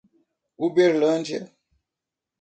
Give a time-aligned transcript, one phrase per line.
[0.65, 1.41] Uberlândia